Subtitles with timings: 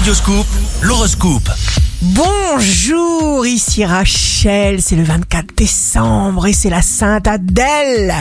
[0.00, 0.46] Radioscoop,
[0.80, 1.50] l'horoscope.
[2.00, 8.14] Bonjour, ici Rachel, c'est le 24 décembre et c'est la Sainte Adèle.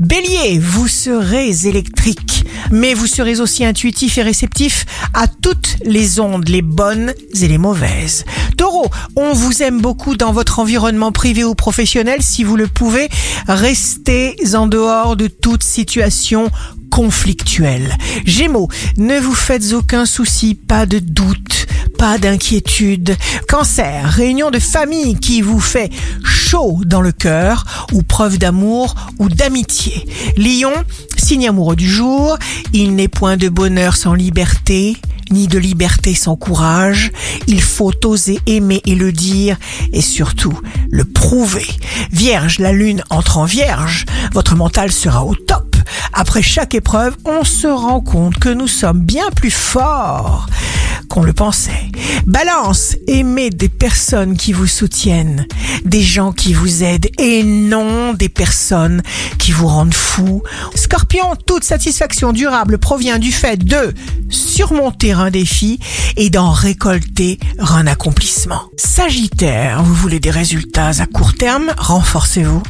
[0.00, 6.48] Bélier, vous serez électrique, mais vous serez aussi intuitif et réceptif à toutes les ondes,
[6.48, 8.24] les bonnes et les mauvaises.
[8.56, 12.22] Taureau, on vous aime beaucoup dans votre environnement privé ou professionnel.
[12.22, 13.10] Si vous le pouvez,
[13.46, 16.50] restez en dehors de toute situation
[16.90, 17.96] conflictuelle.
[18.24, 21.66] Gémeaux, ne vous faites aucun souci, pas de doute,
[21.98, 23.16] pas d'inquiétude.
[23.48, 25.90] Cancer, réunion de famille qui vous fait
[26.24, 30.06] chaud dans le cœur ou preuve d'amour ou d'amitié.
[30.36, 30.72] Lion,
[31.16, 32.38] signe amoureux du jour,
[32.72, 34.96] il n'est point de bonheur sans liberté
[35.30, 37.10] ni de liberté sans courage.
[37.46, 39.56] Il faut oser aimer et le dire
[39.92, 40.58] et surtout
[40.88, 41.66] le prouver.
[42.12, 44.04] Vierge, la lune entre en vierge.
[44.32, 45.65] Votre mental sera au top.
[46.18, 50.46] Après chaque épreuve, on se rend compte que nous sommes bien plus forts
[51.10, 51.90] qu'on le pensait.
[52.26, 55.46] Balance, aimez des personnes qui vous soutiennent,
[55.84, 59.02] des gens qui vous aident et non des personnes
[59.38, 60.42] qui vous rendent fou.
[60.74, 63.92] Scorpion, toute satisfaction durable provient du fait de
[64.30, 65.78] surmonter un défi
[66.16, 68.62] et d'en récolter un accomplissement.
[68.78, 72.62] Sagittaire, vous voulez des résultats à court terme, renforcez-vous.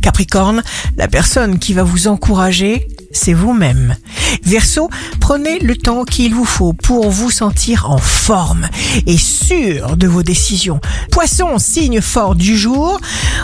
[0.00, 0.62] Capricorne,
[0.96, 3.96] la personne qui va vous encourager, c'est vous-même.
[4.42, 8.68] Verseau, prenez le temps qu'il vous faut pour vous sentir en forme
[9.06, 10.80] et sûr de vos décisions.
[11.10, 13.00] Poisson, signe fort du jour,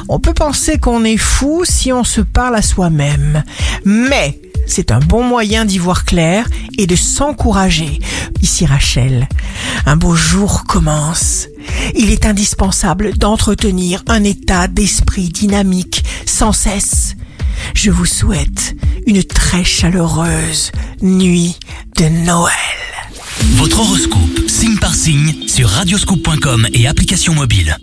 [0.08, 3.44] on peut penser qu'on est fou si on se parle à soi-même.
[3.84, 8.00] Mais c'est un bon moyen d'y voir clair et de s'encourager.
[8.42, 9.28] Ici Rachel,
[9.86, 11.48] un beau jour commence.
[11.96, 16.04] Il est indispensable d'entretenir un état d'esprit dynamique
[16.38, 17.16] sans cesse.
[17.74, 18.76] Je vous souhaite
[19.08, 20.70] une très chaleureuse
[21.02, 21.56] nuit
[21.96, 22.54] de Noël.
[23.56, 27.76] Votre horoscope, signe par signe, sur radioscoop.com et application mobile.